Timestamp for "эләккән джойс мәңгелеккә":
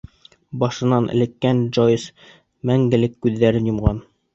1.17-3.27